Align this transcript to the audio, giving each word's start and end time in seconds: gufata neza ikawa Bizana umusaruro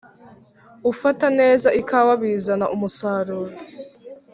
gufata 0.85 1.25
neza 1.39 1.67
ikawa 1.79 2.13
Bizana 2.21 2.65
umusaruro 2.75 3.53